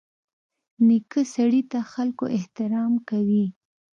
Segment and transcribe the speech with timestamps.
[0.87, 3.45] نیکه سړي ته خلکو احترام کوي.